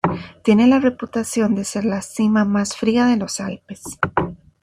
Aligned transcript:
Tiene 0.41 0.65
la 0.65 0.79
reputación 0.79 1.53
de 1.53 1.63
ser 1.63 1.85
la 1.85 2.01
cima 2.01 2.43
más 2.43 2.75
fría 2.75 3.05
de 3.05 3.17
los 3.17 3.39
Alpes. 3.39 3.83